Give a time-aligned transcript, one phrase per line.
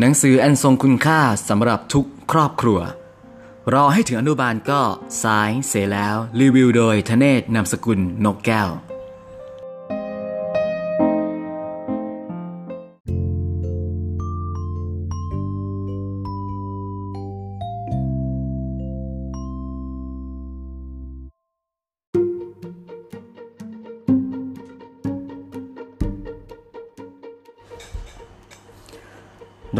[0.00, 2.80] หนังสืออันทรงคุณค่าสำหรับทุกครอบครัว
[3.74, 4.80] รอให้ถึงอนุบาลก็
[5.22, 8.68] สายเสียแล้ว รีวิวโดยทเนศนามสกุลนกแก้ว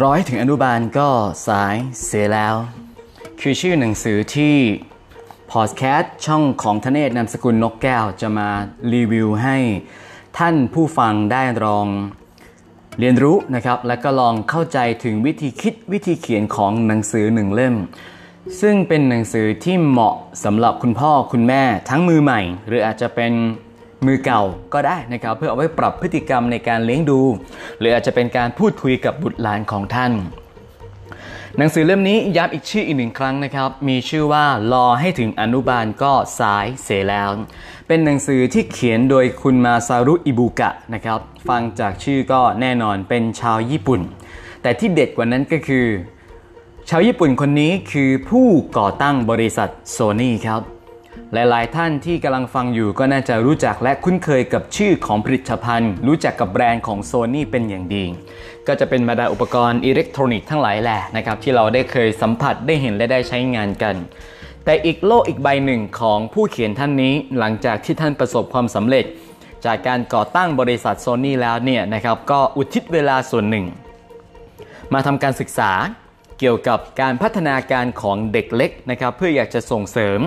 [0.02, 1.08] ร้อยถึงอนุบาลก็
[1.48, 2.54] สายเสียแล้ว
[3.40, 4.56] คือชื่อหนังสือที่
[5.52, 8.48] พอดแคสต์ช่องของทเนศนามสกุลนกแก้วจะมา
[8.94, 9.56] รีวิวให้
[10.38, 11.86] ท่านผู้ฟังได้ลอง
[12.98, 17.74] เรียนรู้นะครับ และก็ลองเข้าใจถึงวิธีคิดวิธีเขียนของหนังสือหนึ่งเล่ม
[18.60, 20.14] ซึ่งเป็นหนังสือที่เหมาะ
[20.44, 23.32] สำหรับคุณพ่อคุณแม่ทั้งมือใหม่ หรืออาจจะเป็น
[24.06, 24.42] มือเก่า
[24.74, 27.20] ก็ได้นะครับ เพื่อเอาไว้ปรับพฤติกรรมในการเลี้ยงดู
[27.78, 30.12] หรืออาจจะเป็นการพูดคุยกับบุตรหลานของท่าน
[31.58, 37.30] หนังสือเล่มนี้ย้ำอีกชื่ออีกหนึ่งครั้งนะครับ มีชื่อว่ารอให้ถึงอนุบาลก็สายเสียแล้ว
[37.88, 44.00] เป็นหนังสือที่เขียนโดยคุณมาซารุอิบุกะนะครับ ฟังจากชื่อก็แน่นอนเป็นชาวญี่ปุ่น
[44.62, 45.86] แต่ที่เด็ดกว่านั้นก็คือ
[46.88, 48.46] ชาวญี่ปุ่นคนนี้คือผู้
[48.78, 50.73] ก่อตั้งบริษัทโซนี่ครับ
[51.34, 58.04] หลายๆ ท่านที่กำลังฟังอยู่ก็น่าจะรู้จักและคุ้นเคยกับชื่อของผลิตภัณฑ์ รู้จักกับแบรนด์ของโซนี่เป็นอย่างดี
[58.66, 63.94] ก็จะเป็นบรรดาอุปกรณ์อิเล็กทรอนิกส์ทั้งหลายแหละนะครับที่เราได้เคยสัมผัสได้เห็นและได้ใช้งานกัน
[64.64, 69.04] แต่อีกโลกอีกใบหนึ่งของผู้เขียนท่านนี้หลังจากที่ท่านประสบความสำเร็จ
[69.66, 73.66] จากการก่อตั้งบริษัทโซนี่แล้วเนี่ยนะครับก็อุทิศเวลาส่วนหนึ่ง
[74.92, 75.70] มาทำการศึกษา
[76.38, 80.20] เกี่ยวกับการพัฒนาการของเด็กเล็กนะครับเพื่ออยากจะส่งเสริม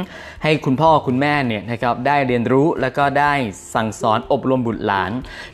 [0.44, 3.33] ให้คุณพ่อคุณแม่เนี่ยนะครับได้เรียนรู้แล้วก็ได้
[3.75, 5.11] สั่งสอนอบรมบุตรหลาน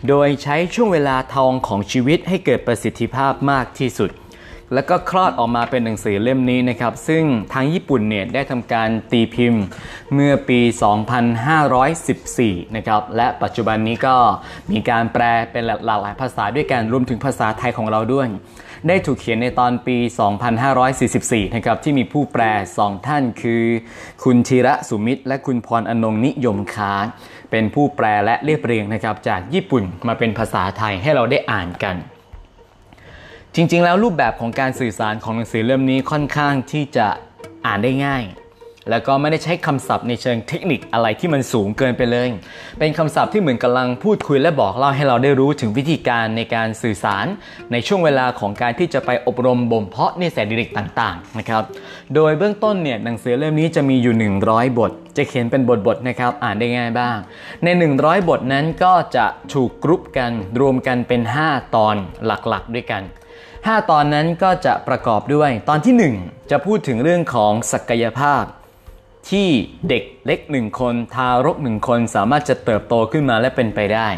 [0.08, 4.12] โดยใช้ช่วงเวลาทองของชีวิตให้เกิดประสิทธิภาพมากที่สุด
[4.74, 7.24] แล้วก็คลอดออกมาเป็นหนังสือเล่มนี้นะครับซึ่ง
[7.54, 9.64] ทางญี่ปุ่นเนี่ยได้ทำการตีพิมพ์
[10.14, 10.60] เมื่อปี
[11.88, 14.16] 2514 นะครับและปัจจุบันนี้ก็
[14.72, 18.28] มีการแปลเป็นหลากหลายภาษาด้วยกันรวมถึงภาษาไทยของเราด้วย
[18.88, 19.98] ได้ถูกเขียนในตอนปี
[20.76, 22.44] 2544 นะครับ ที่มีผู้แปล
[22.78, 23.64] สองท่านคือ
[24.24, 26.94] คุณธีระสุมิตร และคุณพรอนงนิยมค้า
[27.52, 31.96] เป็นผู้แปลและเรียบเรียงนะครับ จากญี่ปุ่นมาเป็นภาษาไทยให้เราได้อ่านกัน
[33.56, 37.08] จริงๆ แล้วรูปแบบของการสื่อสารของหนังสือเล่มนี้ค่อนข้างที่จะ
[37.66, 38.24] อ่านได้ง่าย
[38.90, 42.28] แล้วก็ไม่ได้ใช้คำศัพท์ในเชิงเทคนิคอะไรที่มันสูงเกินไปเลย
[42.80, 47.26] เป็นคำศัพท์ที่เหมือนกำลังพูดคุยและบอกเล่าให้เราได้รู้ถึงวิธีการในการสื่อสาร
[47.72, 51.64] ในช่วงเวลาของการที่จะไปอบรมบ่มเพาะนิสัยเด็กต่างๆนะครับ
[52.16, 54.16] โดยเบื้องต้นเนี่ยหนังสือเล่มนี้จะมีอยู่
[54.48, 57.18] 100 บท จะเขียนเป็นบทๆนะครับอ่านได้ง่ายบ้าง
[57.64, 57.68] ใน
[58.00, 61.96] 100 บทนั้นก็จะถูกกรุ๊ปกันรวมกันเป็น 5 ตอน
[62.26, 63.04] หลักๆ ด้วยกัน
[63.48, 68.44] 5 ตอนนั้นก็จะประกอบด้วย ตอนที่ 1 จะพูดถึงเรื่องของศักยภาพ
[69.30, 69.48] ที่
[69.90, 74.10] เด็กเล็กหนึ่งคนทารกหนึ่งคนสามารถจะเติบโตขึ้นมาและเป็นไปได้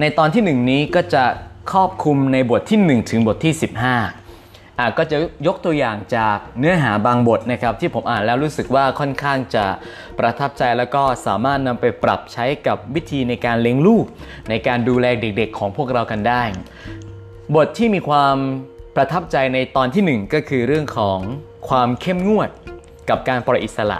[0.00, 1.24] ในตอนที่1นี้ก็จะ
[1.72, 3.52] ครอบคลุมในบทที่ 1 ถึงบทที่
[4.16, 5.16] 15อะก็จะ
[5.46, 9.64] ยกตัวอย่างจากเนื้อหาบางบทนะครับ ที่ผมอ่านแล้วรู้สึกว่าค่อนข้างจะ
[10.18, 14.04] ประทับใจแล้วก็สามารถนำไปปรับใช้กับวิธีในการเลี้ยงลูก
[14.50, 16.42] ในการดูแลเด็กๆ ของพวกเรากันได้
[17.54, 18.36] บทที่มีความ
[18.96, 21.18] ประทับใจในตอนที่ 1 ก็คือเรื่องของ
[21.68, 22.50] ความเข้มงวด
[23.08, 23.98] กับการปล่อยอิสระ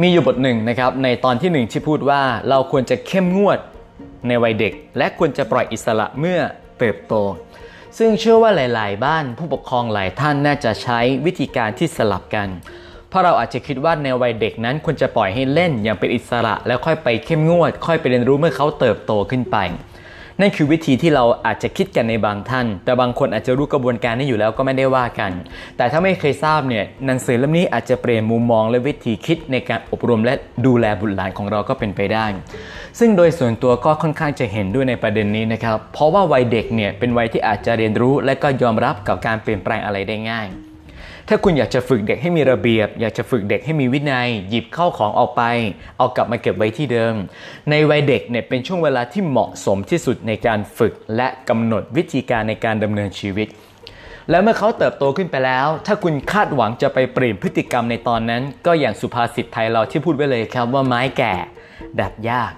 [0.00, 3.58] มีอยู่บทหนึ่งนะครับในตอนที่ 1 ที่พูดว่าเราควรจะเข้มงวด
[4.26, 6.40] ในวัยเด็ก และควรจะปล่อยอิสระเมื่อ
[6.78, 7.14] เติบโต
[7.98, 12.48] ซึ่งเชื่อว่าหลาย ๆ บ้านผู้ปกครองหลายท่านน่าจะใช้วิธีการที่สลับกัน
[13.08, 19.56] เพราะเราอาจจะคิดว่าในวัยเด็กนั้นควรจะปล่อยให้เล่นอย่างเป็นอิสระ แล้วค่อยไปเข้มงวด ค่อยไปเรียนรู้เมื่อเขาเติบโตขึ้นไป
[20.40, 25.32] นั่นคือวิธีที่เราอาจจะคิดกันในบางท่าน แต่บางคนอาจจะรู้กระบวนการนี้อยู่แล้วก็ไม่ได้ว่ากัน
[25.76, 30.34] แต่ถ้าไม่เคยทราบเนี่ยหนังสือเล่มนี้อาจจะเปลี่ยนมุมมองและวิธีคิดในการอบรมและ
[30.66, 32.26] ดูแลบุตรหลานของเราก็เป็นไปได้
[32.98, 40.48] ซึ่งโดยส่วนตัวก็ค่อนข้างจะเห็นด้วยในประเด็นนี้นะครับ เพราะว่าวัยเด็กเนี่ยเป็นวัยที่อาจจะเรียนรู้และก็ยอมรับกับการเปลี่ยนแปลงอะไรได้ง่าย
[41.28, 45.42] ถ้าคุณอยากจะฝึกเด็กให้มีระเบียบ อยากจะฝึกเด็กให้มีวินัย หยิบเข้าของออกไป
[45.98, 47.14] เอากลับมาเก็บไว้ที่เดิม
[47.70, 53.48] ในวัยเด็กเนี่ยเป็นช่วงเวลาที่เหมาะสมที่สุดในการฝึกและกำหนดวิธีการในการดำเนินชีวิต
[54.30, 61.34] แล้วเมื่อเขาเติบโตขึ้นไปแล้ว ถ้าคุณคาดหวังจะไปเปลี่ยนพฤติกรรมในตอนนั้น ก็อย่างสุภาษิตไทยเราที่พูดไว้เลยครับว่าไม้แก่
[62.00, 62.52] ดัดยาก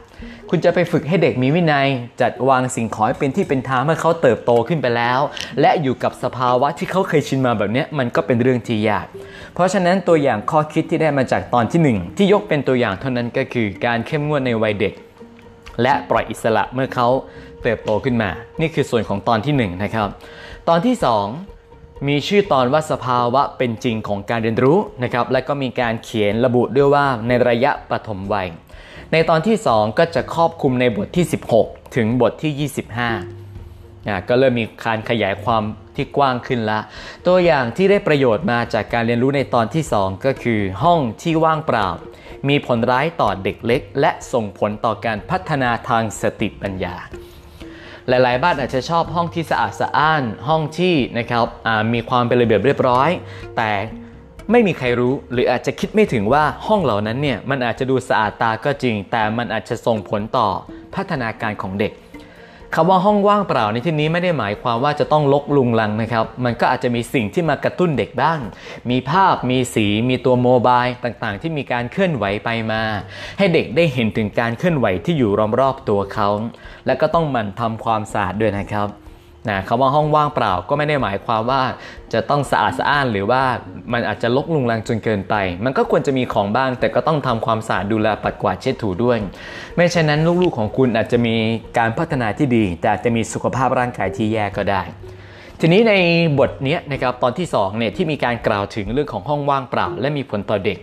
[0.50, 1.88] คุณจะไปฝึกให้เด็กมีวินัย
[2.20, 5.20] จัดวางสิ่งของให้เป็นที่เป็นทางเมื่อเขาเติบโตขึ้นไปแล้ว
[5.60, 9.06] และอยู่กับสภาวะที่เขาเคยชินมาแบบนี้มันก็เป็นเรื่องที่ยาก
[9.54, 14.94] เพราะฉะนั้นตัวอย่างข้อคิดที่ได้มาจากตอนที่ 1 ที่ยกเป็นตัวอย่างเท่านั้นก็คือการเข้มงวดในวัยเด็ก
[15.82, 17.08] และปล่อยอิสระเมื่อเขา
[17.62, 18.30] เติบโตขึ้นมา
[18.60, 20.08] นี่คือส่วนของตอนที่1นะครับ
[20.68, 20.94] ตอนที่
[21.50, 28.48] 2มีชื่อตอนว่าสภาวะเป็นจริงของการเรียนรู้นะครับ และก็มีการเขียนระบุด้วยว่าในระยะปฐมวัย
[29.12, 31.26] ในตอนที่ 2 ก็จะครอบคลุมในบทที่
[31.60, 32.70] 16 ถึงบทที่
[33.38, 35.62] 25นะก็เริ่มมีการขยายความ
[35.96, 36.78] ที่กว้างขึ้นละ
[37.26, 41.88] ตัวอย่างที่ได้ประโยชน์มาจากการเรียนรู้ในตอนที่ 2 ก็คือห้องที่ว่างเปล่า
[42.48, 46.96] มีผลร้ายต่อเด็กเล็ก และส่งผลต่อการพัฒนาทางสติปัญญา
[48.08, 51.44] หลาย ๆ บ้านอาจจะชอบห้องที่สะอาดสะอ้าน ห้องที่นะครับ
[51.94, 53.10] มีความเป็นระเบียบเรียบร้อย
[53.56, 53.70] แต่
[54.52, 60.48] ไม่มีใครรู้หรืออาจจะคิดไม่ถึงว่าห้องเหล่านั้นเนี่ยมันอาจจะดูสะอาดตาก็จริง แต่มันอาจจะส่งผลต่อ
[60.94, 61.92] พัฒนาการของเด็ก
[62.74, 68.40] คำว่าห้องว่างเปล่าในที่นี้ไม่ได้หมายความว่าจะต้องลกลุงลังนะครับ มันก็อาจจะมีสิ่งที่มากระตุ้นเด็กบ้าง
[68.90, 72.82] มีภาพ มีสี มีตัวโมบายต่างๆ ที่มีการเคลื่อนไหวไปมา
[73.38, 75.30] ให้เด็กได้เห็นถึงการเคลื่อนไหวที่อยู่
[75.60, 76.28] รอบๆตัวเขา
[76.86, 78.88] และก็ต้องหมั่นทำความสะอาดด้วยนะครับ
[79.50, 81.62] นะคำว่าห้องว่างเปล่าก็ไม่ได้หมายความว่า
[82.12, 83.42] จะต้องสะอาดสะอ้านหรือว่า
[83.92, 85.34] มันอาจจะลกลุงลังจนเกินไป
[85.64, 89.18] มันก็ควรจะมีของบ้าง แต่ก็ต้องทำความสะอาดดูแลปัดกวาดเช็ดถูด้วย
[89.76, 91.34] ไม่เช่นนั้นลูกๆของคุณอาจจะมี
[91.78, 94.82] การพัฒนาที่ดี แต่อาจจะมีสุขภาพร่างกายที่แย่ก็ได้
[95.62, 95.94] ทีนี้ใน
[96.38, 100.78] บทนี้นะครับตอนที่2เนี่ยที่มีการกล่าวถึงเรื่องของห้องว่างเปล่า และมีผลต่อเด็ก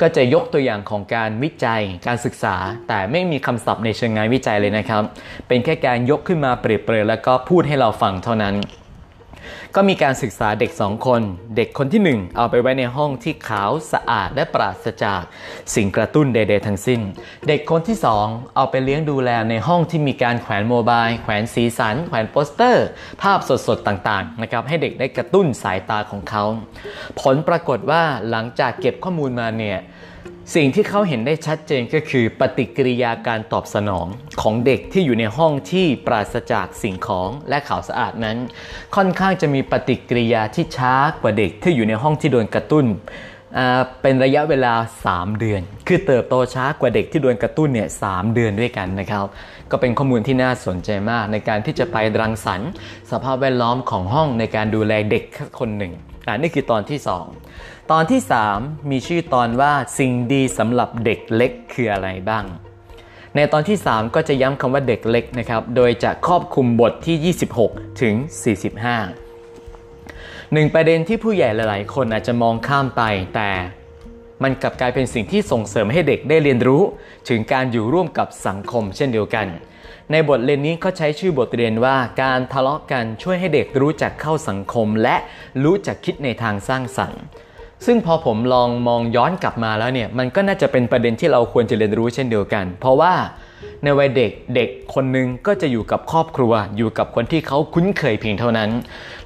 [0.00, 2.56] ก็จะยกตัวอย่างของการวิจัยการศึกษา
[2.88, 5.02] แต่ไม่มีคำศัพท์ในเชิงงานวิจัยเลยนะครับ
[5.48, 8.54] เป็นแค่การยกขึ้นมาเปรียบเปรยแล้วก็พูดให้เราฟังเท่านั้น
[9.74, 11.22] ก็มีการศึกษาเด็ก 2 คน
[11.56, 15.22] เด็กคนที่ 1 เอาไปไว้ในห้องที่ขาวสะอาดและปราศจาก
[15.74, 17.00] สิ่งกระตุ้นใดๆทั้งสิ้น
[17.48, 17.96] เด็กคนที่
[18.26, 22.86] 2 เอาไปเลี้ยงดูแลในห้องที่มีการแขวนโมบายแขวนสีสัน แขวนโปสเตอร์
[23.22, 26.44] ภาพสดๆต่างๆนะครับให้เด็กได้กระตุ้นสายตาของเขา
[27.20, 29.78] ผลปรากฏว่าหลังจากเก็บข้อมูลมาเนี่ย
[30.54, 34.06] สิ่งที่เขาเห็นได้ชัดเจนก็คือปฏิกิริยาการตอบสนอง
[34.42, 38.36] ของเด็กที่อยู่ในห้องที่ปราศจากสิ่งของและข่าวสะอาดนั้น
[38.96, 42.84] ค่อนข้างจะมีปฏิกิริยาที่ช้ากว่าเด็กที่อยู่ในห้องที่โดนกระตุ้น
[44.02, 44.74] เป็นระยะเวลา
[45.06, 48.04] 3 เดือน คือเติบโตช้ากว่าเด็กที่โดนกระตุ้นเนี่ยส
[48.34, 49.24] เดือนด้วยกันนะครับ
[49.70, 52.70] ก็เป็นข้อมูลที่น่าสนใจมากในการที่จะไปรังสรรค์
[53.10, 55.24] สภาพแวดล้อมของห้องในการดูแลเด็ก
[55.58, 55.92] คนหนึ่ง
[56.28, 58.20] อันนี้คือตอนที่ 2 ตอนที่
[58.54, 62.44] 3 มีชื่อตอนว่าสิ่งดีสำหรับเด็กเล็กคืออะไรบ้าง
[63.34, 67.34] ในตอนที่ 3 ก็จะย้ำคำว่าเด็กเล็กนะครับ โดยจะครอบคลุมบทที่
[67.64, 68.14] 26 ถึง
[69.34, 73.02] 45 หนึ่งประเด็นที่ผู้ใหญ่หลาย ๆ คนอาจจะมองข้ามไป
[73.34, 73.50] แต่
[74.42, 76.82] มันกลับกลายเป็นสิ่งที่ส่งเสริมให้เด็กได้เรียนรู้
[77.28, 79.46] ถึงการอยู่ร่วมกับสังคมเช่นเดียวกัน
[80.10, 85.16] ในบทเรียนนี้เขาใช้ชื่อบทเรียนว่าการทะเลาะกันช่วยให้เด็กรู้จักเข้าสังคม และ
[85.64, 87.22] รู้จักคิดในทางสร้างสรรค์
[87.86, 93.14] ซึ่งพอผมลองมองย้อนกลับมาแล้วเนี่ยมันก็น่าจะเป็นประเด็นที่เราควรจะเรียนรู้เช่นเดียวกัน เพราะว่า
[93.82, 98.70] ในวัยเด็กเด็กคนหนึ่งก็จะอยู่กับครอบครัว อยู่กับคนที่เขาคุ้นเคยเพียงเท่านั้น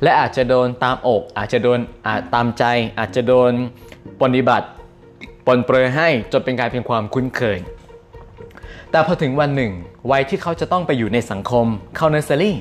[0.02, 2.64] และอาจจะโดนตามอก อาจจะโดนอาจตามใจ
[2.98, 3.52] อาจจะโดน
[4.22, 4.66] ปฏิบัติ
[5.46, 7.58] ปนเปรยให้จนเป็นการเพียงความคุ้นเคย
[8.92, 9.72] แต่พอถึงวันหนึ่ง
[10.10, 11.66] วัยที่เขาจะต้องไปอยู่ในสังคม
[11.96, 12.56] เข้าเนสเซอรี่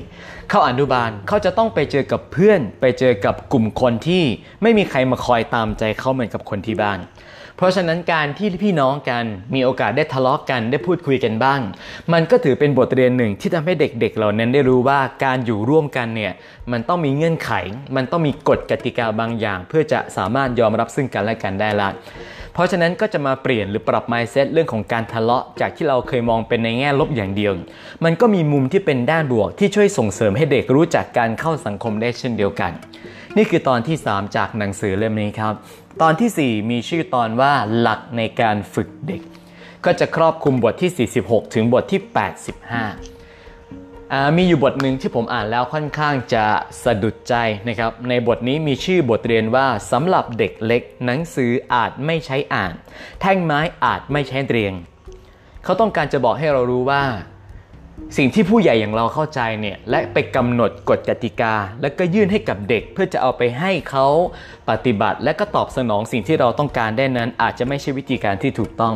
[0.50, 4.24] เข้าอนุบาล เขาจะต้องไปเจอกับเพื่อน ไปเจอกับกลุ่มคนที่
[4.62, 6.98] ไม่มีใครมาคอยตามใจเขาเหมือนกับคนที่บ้าน
[7.56, 9.24] เพราะฉะนั้นการที่พี่น้องกัน
[9.54, 11.60] มีโอกาสได้ทะเลาะกกันได้พูดคุยกันบ้าง
[12.12, 16.32] มันก็ถือเป็นบทเรียนหนึ่งที่ทำให้เด็กๆเหล่านั้นได้รู้ว่าการอยู่ร่วมกันเนี่ย
[16.72, 17.52] มันต้องมีเงื่อนไข
[17.96, 21.88] มันต้องมีกฎกติกาบางอย่าง เพื่อจะสามารถยอมรับซึ่งกันและกันได้ละ
[22.54, 27.52] เพราะฉะนั้นก็จะมาเปลี่ยนหรือปรับ mindset เรื่องของการทะเลาะจากที่เราเคยมองเป็นในแง่ลบอย่างเดียว
[28.04, 32.72] มันก็มีมุมที่เป็นด้านบวกที่ช่วยส่งเสริมให้เด็กรู้จักการเข้าสังคมได้เช่นเดียวกัน
[33.36, 35.54] นี่คือตอนที่ 3 จากหนังสือเล่มนี้ครับ
[36.02, 39.22] ตอนที่ 4 มีชื่อตอนว่าหลักในการฝึกเด็ก
[39.84, 42.00] ก็จะครอบคลุมบทที่ 46 ถึงบทที่
[43.58, 46.44] 85 มีอยู่บทหนึ่งที่ผมอ่านแล้วค่อนข้างจะ
[46.84, 47.34] สะดุดใจ
[47.68, 52.72] นะครับ ในบทนี้มีชื่อบทเรียนว่าสำหรับเด็กเล็ก หนังสืออาจไม่ใช้อ่าน
[53.20, 54.74] แท่งไม้อาจไม่ใช้เรียง
[55.64, 57.02] เขาต้องการจะบอกให้เรารู้ว่า
[58.16, 64.06] สิ่งที่ผู้ใหญ่อย่างเราเข้าใจเนี่ยและไปกำหนดกฎกติกา แล้วก็ยื่นให้กับเด็กเพื่อจะเอาไปให้เขา
[64.70, 68.94] ปฏิบัติ และก็ตอบสนองสิ่งที่เราต้องการได้นั้น อาจจะไม่ใช่วิธีการที่ถูกต้อง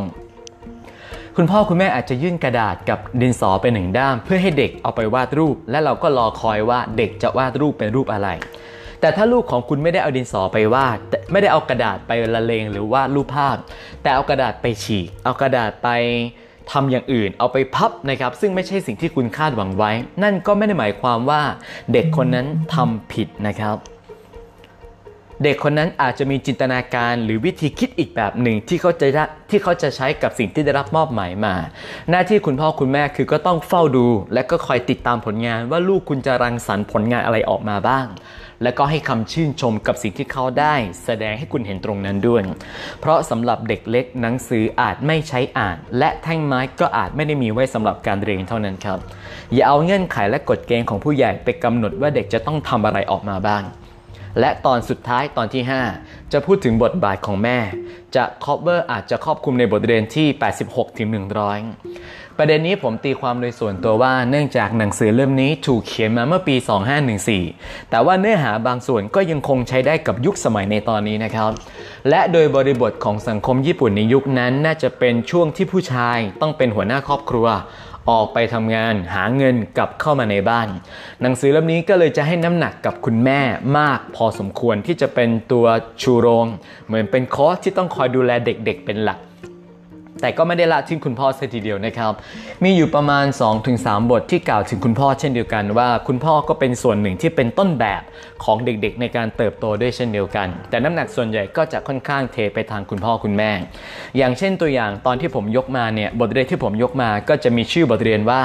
[1.36, 8.28] คุณพ่อคุณแม่อาจจะยื่นกระดาษกับดินสอไปหนึ่งด้าม เพื่อให้เด็กเอาไปวาดรูป และเราก็รอคอยว่าเด็กจะวาดรูปเป็นรูปอะไร
[9.00, 10.98] แต่ถ้าลูกของคุณไม่ได้เอาดินสอไปวาด
[11.32, 13.56] ไม่ได้เอากระดาษไปละเลงหรือวาดรูปภาพ
[14.02, 15.88] แต่เอากระดาษไปฉีก เอากระดาษไป
[16.72, 19.90] ทำอย่างอื่นเอาไปพับนะครับ ซึ่งไม่ใช่สิ่งที่คุณคาดหวังไว้
[20.22, 21.42] นั่นก็ไม่ได้หมายความว่า
[21.92, 23.78] เด็กคนนั้นทำผิดนะครับ
[25.42, 29.08] เด็กคนนั้นอาจจะมีจินตนาการหรือวิธีคิดอีกแบบหนึ่งที่เขาจะ
[29.50, 31.54] ที่เขาจะใช้กับสิ่งที่ได้รับมอบหมายมา
[32.10, 38.06] หน้าที่คุณพ่อคุณแม่คือก็ต้องเฝ้าดู และก็คอยติดตามผลงานว่าลูกคุณจะรังสรรค์ผลงานอะไรออกมาบ้าง
[38.62, 42.42] และก็ให้คำชื่นชมกับสิ่งที่เขาได้ แสดงให้คุณเห็นตรงนั้นด้วย
[43.00, 48.98] เพราะสำหรับเด็กเล็กหนังสืออาจไม่ใช้อ่าน และแท่งไม้ก็อาจไม่ได้มีไว้สำหรับการเรียนเท่านั้นครับ
[49.52, 53.64] อย่าเอาเงื่อนไขและกฎเกณฑ์ของผู้ใหญ่ไปกำหนดว่าเด็กจะต้องทำอะไรออกมาบ้าง
[54.40, 55.62] และตอนสุดท้ายตอนที่
[55.96, 57.58] 5 จะพูดถึงบทบาทของแม่
[58.16, 60.26] จะ cover อร์อาจจะครอบคลุมในบทเรียนที่
[60.62, 66.56] 86ถึง100 ประเด็นนี้ผมตีความโดยส่วนตัวว่าเนื่องจากหนังสือเล่มนี้ถูกเขียนมาเมื่อปี
[67.22, 71.50] 2514 แต่ว่าเนื้อหาบางส่วนก็ยังคงใช้ได้กับยุคสมัยในตอนนี้นะครับ
[72.08, 77.46] และโดยบริบทของสังคมญี่ปุ่นในยุคนั้น น่าจะเป็นช่วงที่ผู้ชายต้องเป็นหัวหน้าครอบครัว
[78.10, 80.68] ออกไปทำงานหาเงินกลับเข้ามาในบ้าน
[81.22, 83.40] หนังสือเล่มนี้ก็เลยจะให้น้ำหนักกับคุณแม่
[83.78, 85.66] มาก พอสมควรที่จะเป็นตัว
[86.02, 86.46] ชูโรง
[86.86, 89.18] เหมือนเป็นคอสที่ต้องคอยดูแลเด็ก ๆ เป็นหลัก
[90.24, 92.12] แต่ก็ไม่ได้ละทิ้งคุณพ่อเสียทีเดียวนะครับ
[92.64, 93.24] มีอยู่ประมาณ
[93.68, 98.02] 2-3 บทที่กล่าวถึงคุณพ่อเช่นเดียวกันว่า คุณพ่อก็เป็นส่วนหนึ่งที่เป็นต้นแบบ
[98.44, 103.50] ของเด็กๆ ในการเติบโตด้วยเช่นเดียวกัน แต่น้ำหนักส่วนใหญ่ก็จะค่อนข้างเทไปทางคุณพ่อคุณแม่
[104.16, 108.42] อย่างเช่นตัวอย่างตอนที่ผมยกมาเนี่ยบทเรียนที่ผมยกมาก็จะมีชื่อบทเรียนว่า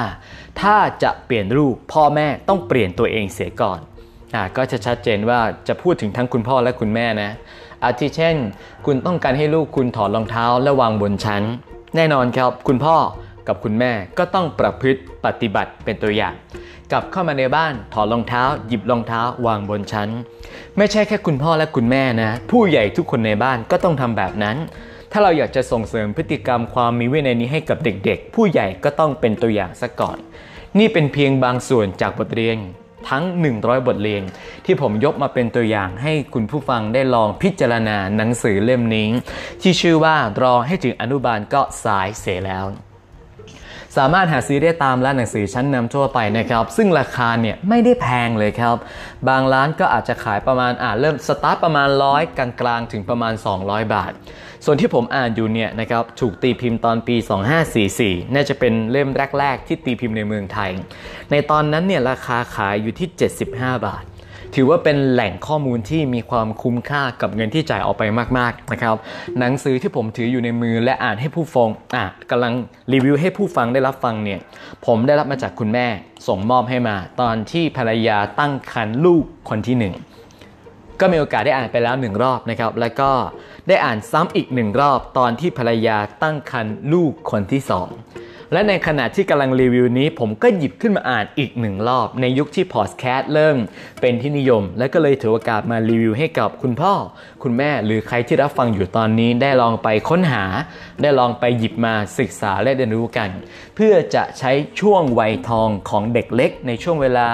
[0.62, 3.80] ถ้าจะเปลี่ยนรูปพ่อแม่ต้องเปลี่ยนตัวเองเสียก่อน
[4.58, 7.32] ก็จะชัดเจนว่าจะพูดถึงทั้งคุณพ่อและคุณแม่นะ
[7.84, 8.36] อาทิเช่น
[8.86, 11.44] คุณต้องการให้ลูกคุณถอดรองเท้าและวางบนชั้น
[11.96, 12.96] แน่นอนครับ คุณพ่อ
[13.48, 16.34] กับคุณแม่ก็ต้องประพฤติปฏิบัติเป็นตัวอย่าง
[16.92, 20.10] กลับเข้ามาในบ้านถอดรองเท้า หยิบรองเท้าวางบนชั้น
[20.78, 24.58] ไม่ใช่แค่คุณพ่อและคุณแม่นะ ผู้ใหญ่ทุกคนในบ้านก็ต้องทำแบบนั้น
[25.12, 30.18] ถ้าเราอยากจะส่งเสริมพฤติกรรมความมีวินัยนี้ให้กับเด็กๆ ผู้ใหญ่ก็ต้องเป็นตัวอย่างซะก่อน
[30.80, 32.58] นี่เป็นเพียงบางส่วนจากบทเรียน
[33.10, 33.24] ทั้ง
[33.56, 34.24] 100 บทเรียน
[34.66, 39.08] ที่ผมยกมาเป็นตัวอย่างให้คุณผู้ฟังได้ลองพิจารณาหนังสือเล่มนี้
[39.62, 42.66] ที่ชื่อว่ารอให้ถึงอนุบาลก็สายเสียแล้ว
[43.98, 48.76] สามารถหาซื้อได้ตามร้านหนังสือชั้นนำทั่วไปนะครับ ซึ่งราคาเนี่ยไม่ได้แพงเลยครับ
[49.30, 54.12] บางร้านก็อาจจะขายประมาณอ่าเริ่มสตาร์ทประมาณร้อยกลางๆถึงประมาณ 200 บาท
[54.66, 57.16] ส่วนที่ผมอ่านอยู่เนี่ยนะครับถูกตีพิมพ์ตอนปี
[57.76, 60.72] 2544 น่าจะเป็นเล่มแรก ๆ ที่ตีพิมพ์ในเมืองไทย
[61.32, 63.08] ในตอนนั้นเนี่ยราคาขายอยู่ที่
[63.46, 64.04] 75 บาท
[64.56, 68.04] ถือว่าเป็นแหล่งข้อมูลที่มีความคุ้มค่ากับเงินที่จ่ายออกไป
[68.38, 68.96] มากๆนะครับ
[69.40, 72.54] หนังสือที่ผมถืออยู่ในมือและอ่านให้ผู้ฟังอะกำลัง
[72.94, 74.40] รีวิวให้ผู้ฟังได้รับฟังเนี่ย
[74.86, 75.88] ผมได้รับมาจากคุณแม่
[76.28, 79.94] ส่งมอบให้มา ตอนที่ภรรยาตั้งครรภ์ลูกคนที่หนึ่ง
[81.00, 83.12] ก็มีโอกาสได้อ่านไปแล้วหนึ่งรอบนะครับ แล้วก็
[83.68, 87.90] ได้อ่านซ้ำอีกหนึ่งรอบตอนที่ภรรยาตั้งครรภ์ลูกคนที่สอง
[88.54, 93.58] และในขณะที่กำลังรีวิวนี้ ผมก็หยิบขึ้นมาอ่านอีกหนึ่งรอบ ในยุคที่พอดแคสต์เริ่ม
[94.02, 96.94] เป็นที่นิยม และก็เลยถือโอกาสมารีวิวให้กับคุณพ่อ
[97.44, 100.44] คุณแม่หรือใครที่รับฟังอยู่ตอนนี้ได้ลองไปค้นหา
[101.02, 103.30] ได้ลองไปหยิบมาศึกษาและเรียนรู้กัน
[103.76, 107.30] เพื่อจะใช้ช่วงวัยทองของเด็กเล็ก ในช่วงเวลา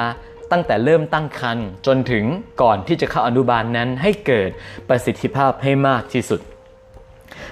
[0.51, 2.25] ตั้งแต่เริ่มตั้งครรภ์จนถึง
[2.61, 4.49] ก่อนที่จะเข้าอนุบาลนนั้นให้เกิด
[4.89, 6.41] ประสิทธิภาพให้มากที่สุด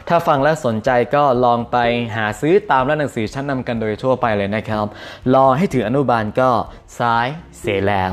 [0.07, 1.77] ถ้าฟังและสนใจก็ลองไป
[2.15, 4.85] หาซื้อตามร้านหนังสือชั้นนำกันโดยทั่วไปเลยนะครับ
[5.33, 6.49] รอให้ถึงอนุบาลก็
[6.99, 7.27] ซ้าย
[7.59, 8.11] เสแล้ว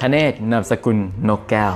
[0.00, 1.74] ทเนศนามสกุลนกแก้ว